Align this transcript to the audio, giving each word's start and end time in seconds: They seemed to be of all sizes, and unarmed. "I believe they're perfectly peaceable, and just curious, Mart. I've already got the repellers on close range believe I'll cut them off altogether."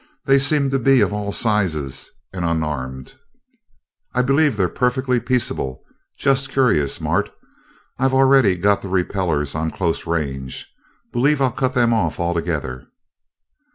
They 0.25 0.39
seemed 0.39 0.71
to 0.71 0.79
be 0.79 1.01
of 1.01 1.13
all 1.13 1.31
sizes, 1.31 2.09
and 2.33 2.43
unarmed. 2.43 3.13
"I 4.15 4.23
believe 4.23 4.57
they're 4.57 4.67
perfectly 4.67 5.19
peaceable, 5.19 5.83
and 5.85 5.95
just 6.17 6.49
curious, 6.49 6.99
Mart. 6.99 7.29
I've 7.99 8.11
already 8.15 8.55
got 8.55 8.81
the 8.81 8.89
repellers 8.89 9.53
on 9.53 9.69
close 9.69 10.07
range 10.07 10.67
believe 11.13 11.39
I'll 11.39 11.51
cut 11.51 11.73
them 11.73 11.93
off 11.93 12.19
altogether." 12.19 12.87